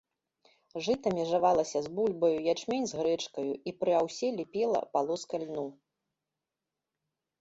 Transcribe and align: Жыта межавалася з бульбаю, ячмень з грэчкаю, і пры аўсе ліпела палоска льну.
Жыта 0.85 1.07
межавалася 1.17 1.79
з 1.87 1.91
бульбаю, 1.99 2.37
ячмень 2.55 2.87
з 2.91 3.01
грэчкаю, 3.01 3.45
і 3.73 3.77
пры 3.83 3.91
аўсе 4.01 4.27
ліпела 4.41 4.81
палоска 4.97 5.35
льну. 5.45 5.67